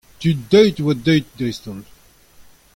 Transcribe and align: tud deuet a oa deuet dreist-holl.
tud 0.19 0.39
deuet 0.51 0.77
a 0.81 0.83
oa 0.87 0.93
deuet 1.05 1.27
dreist-holl. 1.37 1.83